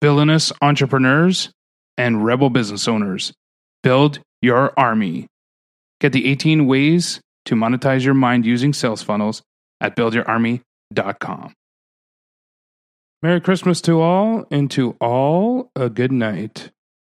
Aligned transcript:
villainous 0.00 0.52
entrepreneurs, 0.60 1.50
and 1.98 2.24
rebel 2.24 2.50
business 2.50 2.88
owners. 2.88 3.32
Build 3.82 4.20
your 4.42 4.72
army. 4.78 5.26
Get 6.00 6.12
the 6.12 6.28
18 6.28 6.66
ways 6.66 7.20
to 7.46 7.54
monetize 7.54 8.04
your 8.04 8.14
mind 8.14 8.44
using 8.44 8.72
sales 8.72 9.02
funnels 9.02 9.42
at 9.80 9.96
buildyourarmy.com. 9.96 11.54
Merry 13.22 13.40
Christmas 13.40 13.80
to 13.82 14.00
all, 14.00 14.46
and 14.50 14.70
to 14.72 14.96
all 15.00 15.70
a 15.74 15.88
good 15.88 16.12
night. 16.12 16.70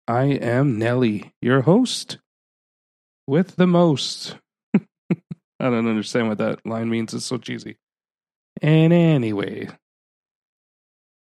I 0.07 0.23
am 0.23 0.79
Nelly, 0.79 1.31
your 1.41 1.61
host 1.61 2.17
with 3.27 3.55
the 3.55 3.67
most. 3.67 4.35
I 4.75 4.79
don't 5.59 5.87
understand 5.87 6.27
what 6.27 6.39
that 6.39 6.65
line 6.65 6.89
means. 6.89 7.13
It's 7.13 7.25
so 7.25 7.37
cheesy. 7.37 7.77
And 8.61 8.91
anyway, 8.91 9.69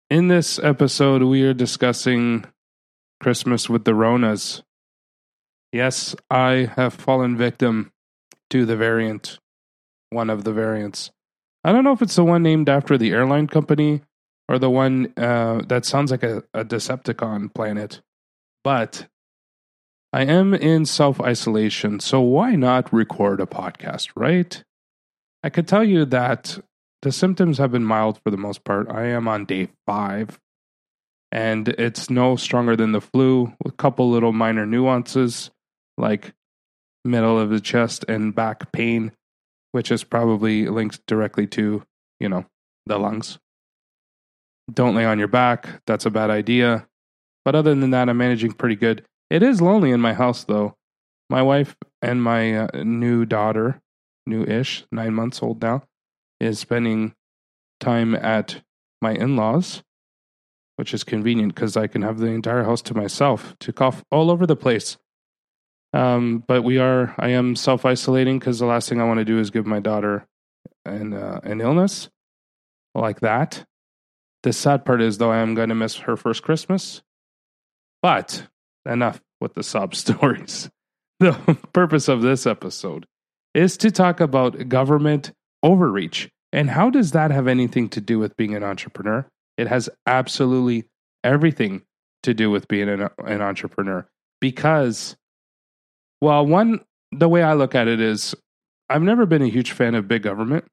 in 0.10 0.28
this 0.28 0.58
episode, 0.60 1.24
we 1.24 1.44
are 1.44 1.54
discussing 1.54 2.46
Christmas 3.22 3.70
with 3.70 3.86
the 3.86 3.92
Ronas. 3.92 4.64
Yes, 5.72 6.16
I 6.32 6.72
have 6.76 6.94
fallen 6.94 7.38
victim 7.38 7.92
to 8.50 8.66
the 8.66 8.76
variant, 8.76 9.40
one 10.10 10.30
of 10.30 10.44
the 10.44 10.54
variants. 10.54 11.12
I 11.64 11.72
don't 11.72 11.84
know 11.84 11.92
if 11.92 12.02
it's 12.02 12.16
the 12.16 12.24
one 12.24 12.42
named 12.42 12.70
after 12.70 12.98
the 12.98 13.12
airline 13.12 13.48
company 13.48 14.02
or 14.48 14.58
the 14.58 14.70
one 14.70 15.14
uh, 15.16 15.62
that 15.68 15.86
sounds 15.86 16.10
like 16.10 16.24
a, 16.24 16.44
a 16.54 16.66
Decepticon 16.66 17.54
planet, 17.54 18.02
but 18.64 19.08
I 20.12 20.24
am 20.24 20.56
in 20.56 20.86
self 20.86 21.22
isolation, 21.22 22.00
so 22.00 22.20
why 22.20 22.56
not 22.56 22.92
record 22.92 23.40
a 23.42 23.46
podcast, 23.46 24.10
right? 24.16 24.64
I 25.44 25.50
could 25.50 25.68
tell 25.68 25.84
you 25.84 26.06
that 26.06 26.58
the 27.02 27.12
symptoms 27.12 27.58
have 27.58 27.72
been 27.72 27.86
mild 27.86 28.20
for 28.24 28.32
the 28.32 28.38
most 28.38 28.64
part. 28.64 28.90
I 28.90 29.06
am 29.06 29.28
on 29.28 29.46
day 29.46 29.70
five, 29.86 30.40
and 31.32 31.68
it's 31.68 32.10
no 32.10 32.36
stronger 32.36 32.76
than 32.76 32.92
the 32.92 33.02
flu, 33.02 33.54
with 33.64 33.74
a 33.74 33.78
couple 33.78 34.10
little 34.10 34.34
minor 34.34 34.66
nuances 34.66 35.52
like 35.98 36.34
middle 37.06 37.40
of 37.40 37.50
the 37.50 37.62
chest 37.62 38.06
and 38.08 38.36
back 38.36 38.72
pain, 38.72 39.12
which 39.72 39.92
is 39.92 40.04
probably 40.04 40.68
linked 40.68 41.06
directly 41.06 41.48
to, 41.48 41.84
you 42.20 42.30
know, 42.30 42.46
the 42.86 42.98
lungs. 42.98 43.40
Don't 44.72 44.96
lay 44.96 45.06
on 45.06 45.20
your 45.20 45.28
back. 45.28 45.82
That's 45.88 46.06
a 46.06 46.12
bad 46.12 46.30
idea. 46.30 46.88
But 47.46 47.56
other 47.56 47.74
than 47.74 47.92
that, 47.92 48.10
I'm 48.10 48.18
managing 48.18 48.54
pretty 48.54 48.76
good. 48.76 49.04
It 49.30 49.42
is 49.42 49.62
lonely 49.62 49.92
in 49.92 50.02
my 50.02 50.14
house, 50.14 50.44
though. 50.44 50.76
My 51.30 51.42
wife 51.42 51.76
and 52.02 52.22
my 52.22 52.58
uh, 52.58 52.84
new 52.84 53.26
daughter, 53.26 53.82
new 54.26 54.44
ish, 54.44 54.86
nine 54.92 55.14
months 55.14 55.42
old 55.42 55.62
now, 55.62 55.84
is 56.40 56.60
spending 56.60 57.14
time 57.80 58.16
at 58.16 58.62
my 59.02 59.14
in 59.14 59.36
laws, 59.36 59.84
which 60.76 60.94
is 60.94 61.04
convenient 61.04 61.56
because 61.56 61.78
I 61.78 61.88
can 61.88 62.02
have 62.02 62.20
the 62.20 62.28
entire 62.28 62.64
house 62.64 62.82
to 62.84 62.94
myself 62.94 63.56
to 63.60 63.74
cough 63.74 64.04
all 64.12 64.32
over 64.32 64.46
the 64.46 64.56
place. 64.56 64.98
Um, 65.94 66.44
but 66.48 66.64
we 66.64 66.78
are, 66.78 67.16
I 67.18 67.30
am 67.30 67.56
self 67.56 67.86
isolating 67.86 68.40
because 68.40 68.60
the 68.60 68.66
last 68.66 68.90
thing 68.90 69.02
I 69.02 69.06
want 69.06 69.20
to 69.20 69.26
do 69.26 69.40
is 69.40 69.50
give 69.50 69.66
my 69.66 69.80
daughter 69.80 70.28
an, 70.86 71.14
uh, 71.14 71.40
an 71.44 71.62
illness 71.62 72.10
like 72.94 73.22
that. 73.22 73.66
The 74.44 74.54
sad 74.54 74.86
part 74.86 75.02
is, 75.02 75.18
though, 75.18 75.32
I 75.32 75.40
am 75.40 75.56
going 75.56 75.70
to 75.70 75.76
miss 75.76 75.98
her 75.98 76.16
first 76.16 76.44
Christmas. 76.44 77.02
But 78.02 78.48
enough 78.86 79.22
with 79.42 79.56
the 79.56 79.64
sob 79.64 79.96
stories. 79.96 80.70
The 81.20 81.58
purpose 81.74 82.08
of 82.08 82.22
this 82.22 82.48
episode 82.48 83.06
is 83.54 83.76
to 83.78 83.92
talk 83.92 84.22
about 84.22 84.70
government 84.70 85.34
overreach. 85.64 86.30
And 86.52 86.70
how 86.70 86.90
does 86.90 87.12
that 87.12 87.32
have 87.32 87.48
anything 87.48 87.90
to 87.90 88.02
do 88.02 88.20
with 88.20 88.36
being 88.38 88.56
an 88.56 88.64
entrepreneur? 88.64 89.28
It 89.58 89.68
has 89.68 89.90
absolutely 90.06 90.86
everything 91.24 91.84
to 92.24 92.34
do 92.34 92.50
with 92.50 92.68
being 92.68 92.90
an, 92.90 93.10
an 93.26 93.42
entrepreneur 93.42 94.08
because, 94.42 95.16
well, 96.22 96.46
one, 96.46 96.82
the 97.12 97.30
way 97.30 97.44
I 97.44 97.54
look 97.54 97.76
at 97.76 97.88
it 97.88 98.00
is 98.00 98.36
I've 98.90 99.04
never 99.04 99.26
been 99.26 99.42
a 99.42 99.48
huge 99.50 99.72
fan 99.72 99.96
of 99.96 100.08
big 100.08 100.24
government. 100.24 100.66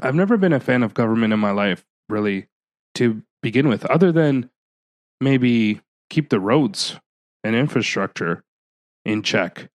I've 0.00 0.14
never 0.14 0.36
been 0.36 0.52
a 0.52 0.60
fan 0.60 0.82
of 0.82 0.94
government 0.94 1.32
in 1.32 1.40
my 1.40 1.50
life, 1.50 1.84
really, 2.08 2.46
to 2.94 3.22
begin 3.42 3.68
with, 3.68 3.84
other 3.86 4.12
than 4.12 4.50
maybe 5.20 5.80
keep 6.10 6.28
the 6.28 6.38
roads 6.38 6.96
and 7.42 7.56
infrastructure 7.56 8.44
in 9.04 9.22
check. 9.22 9.68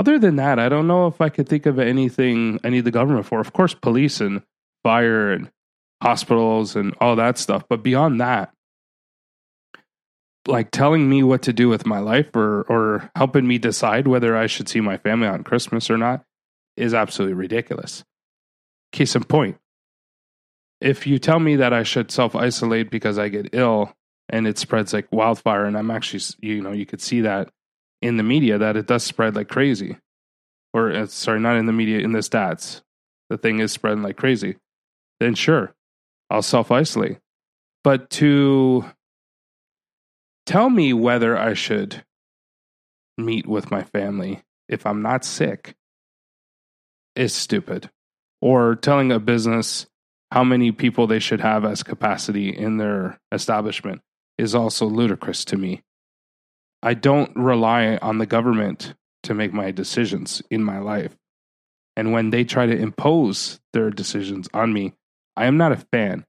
Other 0.00 0.18
than 0.18 0.36
that, 0.36 0.58
I 0.58 0.70
don't 0.70 0.86
know 0.86 1.08
if 1.08 1.20
I 1.20 1.28
could 1.28 1.46
think 1.46 1.66
of 1.66 1.78
anything 1.78 2.58
I 2.64 2.70
need 2.70 2.86
the 2.86 2.90
government 2.90 3.26
for. 3.26 3.38
Of 3.38 3.52
course, 3.52 3.74
police 3.74 4.22
and 4.22 4.40
fire 4.82 5.30
and 5.30 5.50
hospitals 6.02 6.74
and 6.74 6.94
all 7.02 7.16
that 7.16 7.36
stuff. 7.36 7.64
But 7.68 7.82
beyond 7.82 8.18
that, 8.18 8.50
like 10.48 10.70
telling 10.70 11.10
me 11.10 11.22
what 11.22 11.42
to 11.42 11.52
do 11.52 11.68
with 11.68 11.84
my 11.84 11.98
life 11.98 12.34
or 12.34 12.62
or 12.62 13.10
helping 13.14 13.46
me 13.46 13.58
decide 13.58 14.08
whether 14.08 14.34
I 14.34 14.46
should 14.46 14.70
see 14.70 14.80
my 14.80 14.96
family 14.96 15.28
on 15.28 15.44
Christmas 15.44 15.90
or 15.90 15.98
not 15.98 16.24
is 16.78 16.94
absolutely 16.94 17.34
ridiculous. 17.34 18.02
Case 18.92 19.14
in 19.14 19.24
point, 19.24 19.58
if 20.80 21.06
you 21.06 21.18
tell 21.18 21.40
me 21.40 21.56
that 21.56 21.74
I 21.74 21.82
should 21.82 22.10
self 22.10 22.34
isolate 22.34 22.90
because 22.90 23.18
I 23.18 23.28
get 23.28 23.50
ill 23.52 23.94
and 24.30 24.46
it 24.46 24.56
spreads 24.56 24.94
like 24.94 25.12
wildfire, 25.12 25.66
and 25.66 25.76
I'm 25.76 25.90
actually, 25.90 26.22
you 26.40 26.62
know, 26.62 26.72
you 26.72 26.86
could 26.86 27.02
see 27.02 27.20
that 27.20 27.50
in 28.02 28.16
the 28.16 28.22
media 28.22 28.58
that 28.58 28.76
it 28.76 28.86
does 28.86 29.02
spread 29.02 29.36
like 29.36 29.48
crazy. 29.48 29.96
Or, 30.72 30.92
uh, 30.92 31.06
sorry, 31.06 31.40
not 31.40 31.56
in 31.56 31.66
the 31.66 31.72
media, 31.72 31.98
in 31.98 32.12
the 32.12 32.20
stats. 32.20 32.82
The 33.28 33.38
thing 33.38 33.60
is 33.60 33.72
spreading 33.72 34.02
like 34.02 34.16
crazy. 34.16 34.56
Then 35.18 35.34
sure, 35.34 35.74
I'll 36.30 36.42
self 36.42 36.70
isolate. 36.70 37.18
But 37.82 38.10
to 38.10 38.84
tell 40.46 40.70
me 40.70 40.92
whether 40.92 41.36
I 41.36 41.54
should 41.54 42.04
meet 43.18 43.46
with 43.46 43.70
my 43.70 43.82
family 43.82 44.42
if 44.68 44.86
I'm 44.86 45.02
not 45.02 45.24
sick 45.24 45.74
is 47.16 47.34
stupid. 47.34 47.90
Or 48.40 48.74
telling 48.74 49.12
a 49.12 49.18
business 49.18 49.86
how 50.30 50.44
many 50.44 50.72
people 50.72 51.06
they 51.06 51.18
should 51.18 51.40
have 51.40 51.64
as 51.64 51.82
capacity 51.82 52.48
in 52.48 52.78
their 52.78 53.18
establishment 53.32 54.00
is 54.38 54.54
also 54.54 54.86
ludicrous 54.86 55.44
to 55.46 55.56
me. 55.56 55.82
I 56.82 56.94
don't 56.94 57.34
rely 57.36 57.98
on 57.98 58.18
the 58.18 58.26
government 58.26 58.94
to 59.24 59.34
make 59.34 59.52
my 59.52 59.70
decisions 59.70 60.42
in 60.50 60.64
my 60.64 60.78
life. 60.78 61.16
And 61.96 62.12
when 62.12 62.30
they 62.30 62.44
try 62.44 62.66
to 62.66 62.76
impose 62.76 63.60
their 63.72 63.90
decisions 63.90 64.48
on 64.54 64.72
me, 64.72 64.94
I 65.36 65.46
am 65.46 65.56
not 65.56 65.72
a 65.72 65.84
fan. 65.92 66.24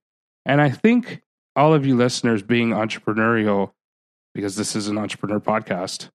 And 0.46 0.60
I 0.60 0.70
think 0.70 1.22
all 1.56 1.74
of 1.74 1.86
you 1.86 1.96
listeners 1.96 2.44
being 2.44 2.70
entrepreneurial, 2.70 3.72
because 4.34 4.56
this 4.56 4.76
is 4.76 4.88
an 4.88 4.98
entrepreneur 4.98 5.40
podcast, 5.40 6.10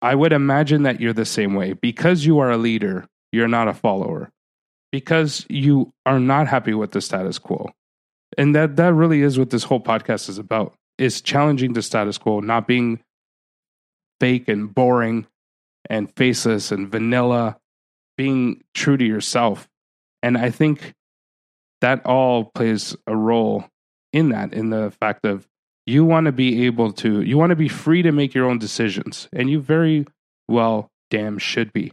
I 0.00 0.14
would 0.14 0.32
imagine 0.32 0.84
that 0.84 1.00
you're 1.00 1.12
the 1.12 1.24
same 1.24 1.54
way. 1.54 1.74
Because 1.74 2.24
you 2.24 2.38
are 2.38 2.50
a 2.50 2.56
leader, 2.56 3.06
you're 3.32 3.48
not 3.48 3.68
a 3.68 3.74
follower. 3.74 4.30
Because 4.90 5.46
you 5.48 5.92
are 6.06 6.20
not 6.20 6.48
happy 6.48 6.74
with 6.74 6.92
the 6.92 7.00
status 7.00 7.38
quo. 7.38 7.70
And 8.38 8.54
that, 8.54 8.76
that 8.76 8.94
really 8.94 9.22
is 9.22 9.38
what 9.38 9.50
this 9.50 9.64
whole 9.64 9.80
podcast 9.80 10.28
is 10.28 10.38
about 10.38 10.74
is 10.98 11.20
challenging 11.20 11.72
the 11.72 11.82
status 11.82 12.18
quo, 12.18 12.40
not 12.40 12.66
being 12.66 13.02
fake 14.22 14.46
and 14.46 14.72
boring 14.72 15.26
and 15.90 16.08
faceless 16.14 16.70
and 16.70 16.92
vanilla, 16.92 17.58
being 18.16 18.62
true 18.72 18.96
to 18.96 19.04
yourself. 19.04 19.68
And 20.22 20.38
I 20.38 20.48
think 20.48 20.94
that 21.80 22.06
all 22.06 22.44
plays 22.44 22.94
a 23.08 23.16
role 23.16 23.64
in 24.12 24.28
that, 24.28 24.54
in 24.54 24.70
the 24.70 24.92
fact 25.00 25.26
of 25.26 25.48
you 25.86 26.04
want 26.04 26.26
to 26.26 26.32
be 26.32 26.66
able 26.66 26.92
to, 26.92 27.22
you 27.22 27.36
want 27.36 27.50
to 27.50 27.56
be 27.56 27.66
free 27.66 28.00
to 28.02 28.12
make 28.12 28.32
your 28.32 28.48
own 28.48 28.60
decisions, 28.60 29.28
and 29.32 29.50
you 29.50 29.60
very 29.60 30.06
well 30.46 30.92
damn 31.10 31.36
should 31.38 31.72
be. 31.72 31.92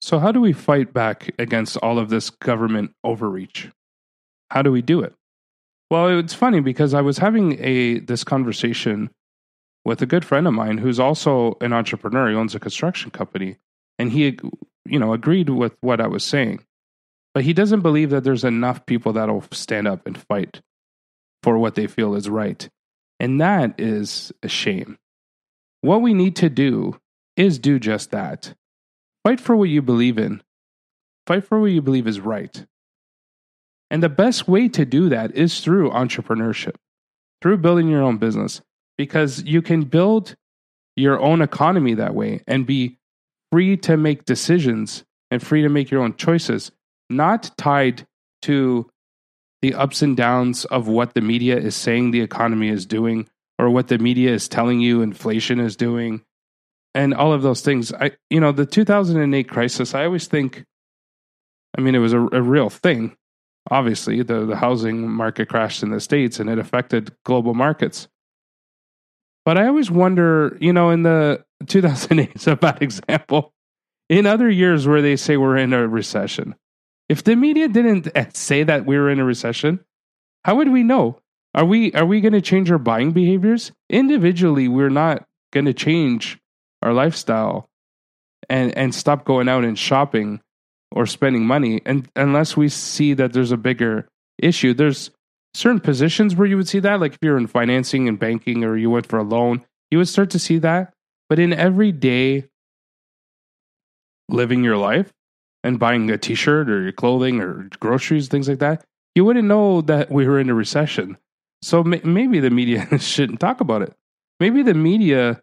So, 0.00 0.18
how 0.18 0.32
do 0.32 0.40
we 0.40 0.54
fight 0.54 0.94
back 0.94 1.34
against 1.38 1.76
all 1.76 1.98
of 1.98 2.08
this 2.08 2.30
government 2.30 2.92
overreach? 3.04 3.68
How 4.50 4.62
do 4.62 4.72
we 4.72 4.80
do 4.80 5.02
it? 5.02 5.12
Well, 5.90 6.18
it's 6.18 6.32
funny 6.32 6.60
because 6.60 6.94
I 6.94 7.02
was 7.02 7.18
having 7.18 7.62
a 7.62 7.98
this 7.98 8.24
conversation 8.24 9.10
with 9.84 10.02
a 10.02 10.06
good 10.06 10.24
friend 10.24 10.46
of 10.46 10.54
mine 10.54 10.78
who's 10.78 11.00
also 11.00 11.56
an 11.60 11.72
entrepreneur. 11.72 12.30
He 12.30 12.36
owns 12.36 12.54
a 12.54 12.60
construction 12.60 13.10
company, 13.10 13.56
and 13.98 14.12
he, 14.12 14.38
you 14.84 14.98
know, 14.98 15.12
agreed 15.12 15.48
with 15.50 15.76
what 15.80 16.00
I 16.00 16.06
was 16.06 16.24
saying, 16.24 16.64
but 17.34 17.44
he 17.44 17.52
doesn't 17.52 17.80
believe 17.80 18.10
that 18.10 18.24
there's 18.24 18.44
enough 18.44 18.84
people 18.86 19.12
that'll 19.12 19.44
stand 19.52 19.88
up 19.88 20.06
and 20.06 20.18
fight 20.18 20.60
for 21.42 21.58
what 21.58 21.74
they 21.74 21.86
feel 21.86 22.14
is 22.14 22.28
right, 22.28 22.68
and 23.18 23.40
that 23.40 23.74
is 23.78 24.32
a 24.42 24.48
shame. 24.48 24.98
What 25.80 26.02
we 26.02 26.12
need 26.12 26.36
to 26.36 26.50
do 26.50 27.00
is 27.36 27.58
do 27.58 27.78
just 27.78 28.10
that. 28.10 28.54
Fight 29.24 29.40
for 29.40 29.56
what 29.56 29.68
you 29.68 29.80
believe 29.80 30.18
in. 30.18 30.42
Fight 31.26 31.44
for 31.44 31.60
what 31.60 31.70
you 31.70 31.80
believe 31.80 32.06
is 32.06 32.20
right. 32.20 32.66
And 33.90 34.02
the 34.02 34.08
best 34.08 34.46
way 34.46 34.68
to 34.68 34.84
do 34.84 35.08
that 35.08 35.34
is 35.34 35.60
through 35.60 35.90
entrepreneurship, 35.90 36.76
through 37.40 37.58
building 37.58 37.88
your 37.88 38.02
own 38.02 38.18
business 38.18 38.60
because 39.00 39.42
you 39.44 39.62
can 39.62 39.80
build 39.80 40.36
your 40.94 41.18
own 41.20 41.40
economy 41.40 41.94
that 41.94 42.14
way 42.14 42.42
and 42.46 42.66
be 42.66 42.98
free 43.50 43.74
to 43.74 43.96
make 43.96 44.26
decisions 44.26 45.04
and 45.30 45.42
free 45.42 45.62
to 45.62 45.70
make 45.70 45.90
your 45.90 46.02
own 46.02 46.14
choices, 46.16 46.70
not 47.08 47.50
tied 47.56 48.06
to 48.42 48.90
the 49.62 49.72
ups 49.72 50.02
and 50.02 50.18
downs 50.18 50.66
of 50.66 50.86
what 50.86 51.14
the 51.14 51.22
media 51.22 51.56
is 51.56 51.74
saying 51.74 52.10
the 52.10 52.20
economy 52.20 52.68
is 52.68 52.84
doing 52.84 53.26
or 53.58 53.70
what 53.70 53.88
the 53.88 53.96
media 53.96 54.34
is 54.34 54.48
telling 54.48 54.82
you 54.82 55.00
inflation 55.00 55.60
is 55.60 55.76
doing 55.76 56.20
and 56.94 57.14
all 57.14 57.32
of 57.32 57.40
those 57.40 57.62
things. 57.62 57.94
I, 57.94 58.10
you 58.28 58.38
know, 58.38 58.52
the 58.52 58.66
2008 58.66 59.48
crisis, 59.48 59.94
I 59.94 60.04
always 60.04 60.26
think, 60.26 60.62
I 61.74 61.80
mean, 61.80 61.94
it 61.94 62.00
was 62.00 62.12
a, 62.12 62.20
a 62.20 62.42
real 62.42 62.68
thing. 62.68 63.16
Obviously, 63.70 64.22
the, 64.22 64.44
the 64.44 64.56
housing 64.56 65.08
market 65.08 65.48
crashed 65.48 65.82
in 65.82 65.88
the 65.88 66.00
States 66.00 66.38
and 66.38 66.50
it 66.50 66.58
affected 66.58 67.16
global 67.24 67.54
markets. 67.54 68.06
But 69.44 69.58
I 69.58 69.66
always 69.66 69.90
wonder, 69.90 70.56
you 70.60 70.72
know, 70.72 70.90
in 70.90 71.02
the 71.02 71.44
2008 71.66 72.32
is 72.34 72.46
a 72.46 72.56
bad 72.56 72.82
example. 72.82 73.52
In 74.08 74.26
other 74.26 74.50
years 74.50 74.86
where 74.86 75.02
they 75.02 75.16
say 75.16 75.36
we're 75.36 75.56
in 75.56 75.72
a 75.72 75.86
recession, 75.86 76.56
if 77.08 77.24
the 77.24 77.36
media 77.36 77.68
didn't 77.68 78.08
eh, 78.14 78.26
say 78.34 78.62
that 78.64 78.86
we 78.86 78.98
were 78.98 79.10
in 79.10 79.20
a 79.20 79.24
recession, 79.24 79.80
how 80.44 80.56
would 80.56 80.70
we 80.70 80.82
know? 80.82 81.20
Are 81.54 81.64
we 81.64 81.92
are 81.92 82.06
we 82.06 82.20
going 82.20 82.32
to 82.32 82.40
change 82.40 82.70
our 82.70 82.78
buying 82.78 83.12
behaviors 83.12 83.72
individually? 83.88 84.68
We're 84.68 84.88
not 84.88 85.26
going 85.52 85.66
to 85.66 85.74
change 85.74 86.38
our 86.82 86.92
lifestyle 86.92 87.68
and 88.48 88.76
and 88.76 88.94
stop 88.94 89.24
going 89.24 89.48
out 89.48 89.64
and 89.64 89.78
shopping 89.78 90.40
or 90.92 91.06
spending 91.06 91.46
money 91.46 91.80
and 91.86 92.08
unless 92.16 92.56
we 92.56 92.68
see 92.68 93.14
that 93.14 93.32
there's 93.32 93.52
a 93.52 93.56
bigger 93.56 94.08
issue 94.38 94.74
there's 94.74 95.10
certain 95.54 95.80
positions 95.80 96.36
where 96.36 96.46
you 96.46 96.56
would 96.56 96.68
see 96.68 96.78
that 96.80 97.00
like 97.00 97.14
if 97.14 97.18
you're 97.22 97.38
in 97.38 97.46
financing 97.46 98.08
and 98.08 98.18
banking 98.18 98.64
or 98.64 98.76
you 98.76 98.90
went 98.90 99.06
for 99.06 99.18
a 99.18 99.24
loan 99.24 99.64
you 99.90 99.98
would 99.98 100.08
start 100.08 100.30
to 100.30 100.38
see 100.38 100.58
that. 100.58 100.92
But 101.28 101.38
in 101.38 101.52
everyday 101.52 102.48
living 104.28 104.62
your 104.62 104.76
life 104.76 105.12
and 105.64 105.78
buying 105.78 106.10
a 106.10 106.18
t-shirt 106.18 106.70
or 106.70 106.82
your 106.82 106.92
clothing 106.92 107.40
or 107.40 107.68
groceries 107.80 108.28
things 108.28 108.48
like 108.48 108.60
that 108.60 108.84
you 109.14 109.24
wouldn't 109.24 109.48
know 109.48 109.80
that 109.82 110.10
we 110.10 110.26
were 110.26 110.38
in 110.38 110.50
a 110.50 110.54
recession. 110.54 111.16
So 111.62 111.82
maybe 111.82 112.40
the 112.40 112.50
media 112.50 112.86
shouldn't 112.98 113.40
talk 113.40 113.60
about 113.60 113.82
it. 113.82 113.94
Maybe 114.38 114.62
the 114.62 114.74
media 114.74 115.42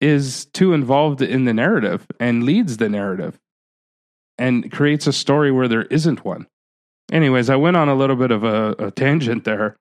is 0.00 0.46
too 0.46 0.72
involved 0.72 1.22
in 1.22 1.44
the 1.44 1.54
narrative 1.54 2.06
and 2.18 2.44
leads 2.44 2.76
the 2.76 2.88
narrative 2.88 3.38
and 4.36 4.70
creates 4.70 5.06
a 5.06 5.12
story 5.12 5.50
where 5.50 5.68
there 5.68 5.82
isn't 5.84 6.24
one. 6.24 6.46
Anyways, 7.10 7.48
I 7.48 7.56
went 7.56 7.76
on 7.76 7.88
a 7.88 7.94
little 7.94 8.16
bit 8.16 8.30
of 8.30 8.44
a, 8.44 8.74
a 8.78 8.90
tangent 8.90 9.44
there, 9.44 9.76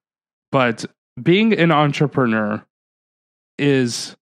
but 0.51 0.85
being 1.21 1.53
an 1.53 1.71
entrepreneur 1.71 2.63
is 3.57 4.15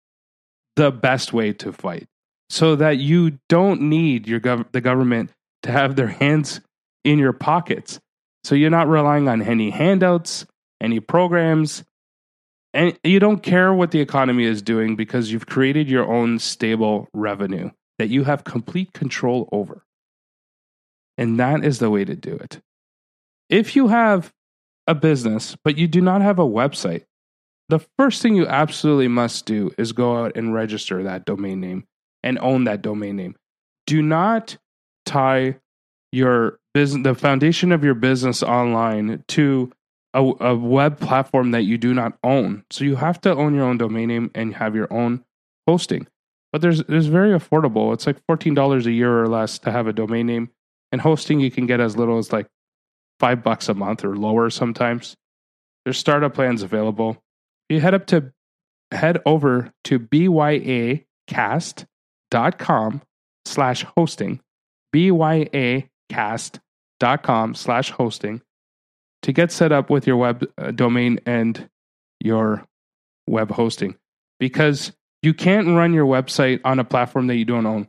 the 0.76 0.92
best 0.92 1.34
way 1.34 1.54
to 1.54 1.72
fight 1.72 2.08
so 2.50 2.76
that 2.76 2.98
you 2.98 3.38
don't 3.50 3.82
need 3.82 4.28
your 4.28 4.40
gov- 4.40 4.72
the 4.72 4.82
government 4.82 5.32
to 5.64 5.72
have 5.72 5.96
their 5.96 6.08
hands 6.08 6.62
in 7.04 7.20
your 7.20 7.34
pockets. 7.34 8.00
So 8.44 8.56
you're 8.56 8.70
not 8.70 8.88
relying 8.88 9.28
on 9.28 9.42
any 9.42 9.70
handouts, 9.70 10.46
any 10.82 11.00
programs, 11.00 11.84
and 12.74 12.98
you 13.04 13.20
don't 13.20 13.42
care 13.42 13.74
what 13.74 13.92
the 13.92 14.02
economy 14.02 14.44
is 14.44 14.62
doing 14.62 14.96
because 14.96 15.32
you've 15.32 15.48
created 15.48 15.90
your 15.90 16.12
own 16.12 16.40
stable 16.40 17.08
revenue 17.14 17.72
that 17.98 18.10
you 18.10 18.26
have 18.26 18.44
complete 18.44 18.92
control 18.94 19.48
over. 19.52 19.84
And 21.18 21.40
that 21.40 21.64
is 21.64 21.80
the 21.80 21.90
way 21.90 22.04
to 22.04 22.16
do 22.16 22.34
it. 22.34 22.60
If 23.50 23.76
you 23.76 23.88
have 23.88 24.34
a 24.88 24.96
business, 24.96 25.56
but 25.64 25.78
you 25.78 25.88
do 25.88 26.02
not 26.02 26.22
have 26.22 26.40
a 26.40 26.46
website, 26.46 27.06
the 27.70 27.80
first 27.98 28.22
thing 28.22 28.36
you 28.36 28.46
absolutely 28.48 29.08
must 29.08 29.46
do 29.46 29.72
is 29.78 29.92
go 29.92 30.24
out 30.24 30.38
and 30.38 30.54
register 30.54 31.04
that 31.04 31.26
domain 31.26 31.60
name 31.60 31.86
and 32.24 32.38
own 32.40 32.66
that 32.66 32.82
domain 32.82 33.16
name. 33.16 33.36
Do 33.88 34.02
not 34.02 34.58
tie 35.06 35.58
your 36.12 36.60
business, 36.74 37.04
the 37.04 37.16
foundation 37.16 37.72
of 37.72 37.84
your 37.84 37.94
business 37.94 38.44
online 38.44 39.24
to 39.30 39.72
a, 40.14 40.24
a 40.40 40.56
web 40.56 41.00
platform 41.00 41.52
that 41.52 41.64
you 41.64 41.78
do 41.78 41.94
not 41.94 42.18
own. 42.24 42.64
So 42.72 42.84
you 42.84 42.96
have 42.96 43.20
to 43.22 43.34
own 43.34 43.54
your 43.54 43.66
own 43.66 43.78
domain 43.78 44.08
name 44.08 44.32
and 44.34 44.56
have 44.56 44.76
your 44.76 44.92
own 44.92 45.24
hosting. 45.68 46.08
But 46.52 46.62
there's 46.62 46.84
there's 46.84 47.08
very 47.08 47.32
affordable. 47.32 47.94
It's 47.94 48.08
like 48.08 48.24
fourteen 48.28 48.54
dollars 48.54 48.86
a 48.86 48.92
year 48.92 49.22
or 49.22 49.28
less 49.28 49.60
to 49.60 49.72
have 49.72 49.88
a 49.88 49.94
domain 49.94 50.28
name, 50.28 50.52
and 50.92 51.02
hosting 51.02 51.40
you 51.42 51.52
can 51.52 51.66
get 51.66 51.82
as 51.82 51.98
little 51.98 52.18
as 52.18 52.32
like 52.32 52.48
five 53.20 53.44
bucks 53.44 53.70
a 53.70 53.74
month 53.74 54.04
or 54.04 54.16
lower 54.16 54.50
sometimes. 54.50 55.16
There's 55.84 55.98
startup 55.98 56.34
plans 56.34 56.64
available. 56.64 57.18
You 57.70 57.80
head 57.80 57.94
up 57.94 58.08
to 58.08 58.32
head 58.92 59.22
over 59.26 59.72
to 59.86 60.00
byacast.com 60.00 61.02
slash 63.46 63.86
hosting, 63.96 64.42
byacast.com 64.94 65.90
slash 67.56 67.92
hosting 67.92 68.42
to 69.22 69.34
get 69.34 69.52
set 69.52 69.72
up 69.72 69.90
with 69.90 70.06
your 70.08 70.18
web 70.18 70.46
uh, 70.58 70.72
domain 70.72 71.20
and 71.26 71.70
your 72.20 72.66
web 73.28 73.52
hosting 73.52 73.96
because 74.40 74.92
you 75.22 75.34
can't 75.34 75.68
run 75.68 75.94
your 75.94 76.06
website 76.06 76.62
on 76.64 76.80
a 76.80 76.84
platform 76.84 77.28
that 77.28 77.36
you 77.36 77.46
don't 77.46 77.66
own. 77.66 77.88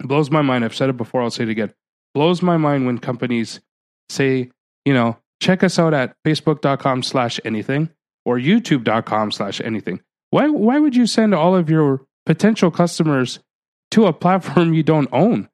It 0.00 0.08
blows 0.08 0.30
my 0.30 0.42
mind. 0.42 0.64
I've 0.64 0.74
said 0.74 0.90
it 0.90 0.96
before, 0.96 1.22
I'll 1.22 1.30
say 1.30 1.44
it 1.44 1.48
again. 1.48 1.72
Blows 2.14 2.42
my 2.42 2.56
mind 2.56 2.86
when 2.86 2.98
companies 2.98 3.60
say, 4.08 4.50
you 4.84 4.94
know, 4.94 5.16
check 5.40 5.62
us 5.62 5.78
out 5.78 5.94
at 5.94 6.14
facebook.com 6.26 7.02
slash 7.02 7.40
anything 7.44 7.90
or 8.24 8.38
youtube.com 8.38 9.32
slash 9.32 9.60
anything. 9.60 10.00
Why, 10.30 10.48
why 10.48 10.78
would 10.78 10.96
you 10.96 11.06
send 11.06 11.34
all 11.34 11.54
of 11.54 11.70
your 11.70 12.02
potential 12.26 12.70
customers 12.70 13.38
to 13.92 14.06
a 14.06 14.12
platform 14.12 14.74
you 14.74 14.82
don't 14.82 15.08
own? 15.12 15.48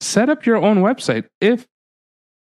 Set 0.00 0.28
up 0.28 0.46
your 0.46 0.56
own 0.56 0.78
website. 0.78 1.26
If 1.40 1.66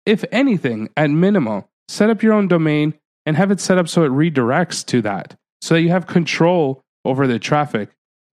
if 0.06 0.25
anything, 0.33 0.89
at 0.97 1.09
minimum, 1.09 1.63
set 1.88 2.09
up 2.09 2.21
your 2.21 2.33
own 2.33 2.50
domain 2.50 2.94
and 3.25 3.38
have 3.38 3.51
it 3.51 3.62
set 3.62 3.77
up 3.77 3.88
so 3.88 4.03
it 4.03 4.12
redirects 4.12 4.86
to 4.88 5.01
that 5.01 5.36
so 5.62 5.75
that 5.75 5.81
you 5.81 5.89
have 5.89 6.07
control 6.07 6.83
over 7.06 7.25
the 7.25 7.39
traffic 7.39 7.89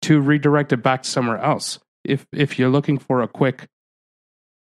to 0.03 0.21
redirect 0.21 0.71
it 0.71 0.77
back 0.77 1.03
somewhere 1.03 1.39
else 1.39 1.79
if 2.03 2.25
if 2.31 2.57
you're 2.57 2.69
looking 2.69 2.97
for 2.97 3.21
a 3.21 3.27
quick 3.27 3.67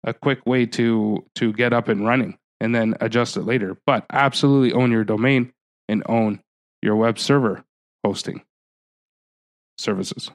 a 0.04 0.14
quick 0.14 0.46
way 0.46 0.66
to 0.66 1.24
to 1.36 1.54
get 1.54 1.74
up 1.74 1.88
and 1.88 2.06
running 2.06 2.38
and 2.60 2.74
then 2.74 2.96
adjust 3.02 3.38
it 3.38 3.44
later 3.44 3.78
but 3.86 4.06
absolutely 4.12 4.74
own 4.74 4.92
your 4.92 5.04
domain 5.04 5.52
and 5.88 6.04
own 6.08 6.42
your 6.82 6.96
web 6.96 7.20
server 7.20 7.64
hosting 8.04 8.44
services 9.78 10.32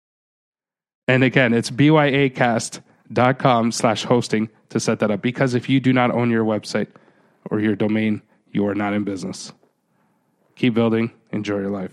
and 1.08 1.24
again 1.24 1.52
it's 1.52 1.70
byacast.com 1.70 3.72
slash 3.72 4.04
hosting 4.04 4.48
to 4.70 4.80
set 4.80 4.98
that 5.00 5.10
up 5.10 5.22
because 5.22 5.54
if 5.54 5.68
you 5.68 5.80
do 5.80 5.92
not 5.92 6.10
own 6.10 6.30
your 6.30 6.44
website 6.44 6.88
or 7.50 7.60
your 7.60 7.74
domain, 7.74 8.22
you 8.50 8.66
are 8.66 8.74
not 8.74 8.92
in 8.92 9.04
business. 9.04 9.52
Keep 10.56 10.74
building, 10.74 11.10
enjoy 11.30 11.58
your 11.58 11.70
life. 11.70 11.92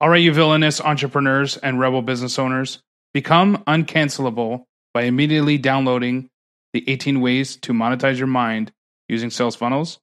All 0.00 0.08
right, 0.08 0.22
you 0.22 0.32
villainous 0.32 0.80
entrepreneurs 0.80 1.56
and 1.56 1.80
rebel 1.80 2.02
business 2.02 2.38
owners, 2.38 2.82
become 3.16 3.56
uncancelable 3.66 4.64
by 4.92 5.04
immediately 5.04 5.56
downloading 5.56 6.28
the 6.74 6.84
18 6.86 7.22
ways 7.22 7.56
to 7.56 7.72
monetize 7.72 8.18
your 8.18 8.26
mind 8.26 8.72
using 9.08 9.30
sales 9.30 9.56
funnels 9.56 9.98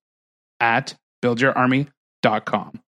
at 0.60 0.96
buildyourarmy.com. 1.24 2.83